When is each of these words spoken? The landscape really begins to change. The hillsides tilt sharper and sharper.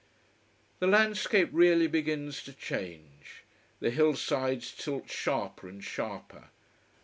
The 0.79 0.87
landscape 0.87 1.49
really 1.51 1.85
begins 1.85 2.41
to 2.45 2.53
change. 2.53 3.43
The 3.79 3.91
hillsides 3.91 4.71
tilt 4.75 5.11
sharper 5.11 5.69
and 5.69 5.83
sharper. 5.83 6.45